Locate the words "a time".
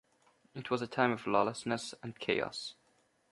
0.81-1.11